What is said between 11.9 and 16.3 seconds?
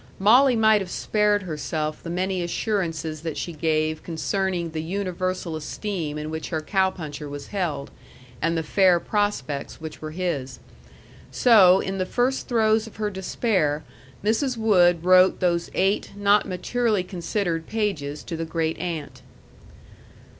the first throes of her despair, Mrs. Wood wrote those eight